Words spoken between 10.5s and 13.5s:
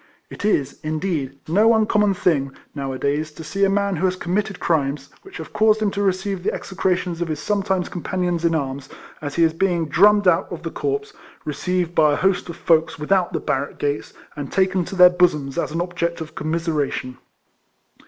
of the corps, received by a host of folks without the